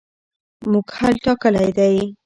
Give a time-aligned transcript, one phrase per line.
[0.71, 1.95] موږ حل ټاکلی دی.